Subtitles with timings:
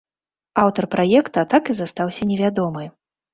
[0.61, 2.89] Аўтар праекта так і застаўся невядомы.